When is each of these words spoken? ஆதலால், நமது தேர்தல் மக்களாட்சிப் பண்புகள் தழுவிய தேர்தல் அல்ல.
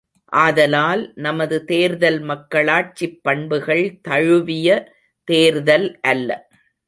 ஆதலால், 0.25 1.11
நமது 1.15 1.65
தேர்தல் 1.65 2.19
மக்களாட்சிப் 2.21 3.19
பண்புகள் 3.21 3.99
தழுவிய 4.01 4.91
தேர்தல் 5.23 5.99
அல்ல. 6.01 6.29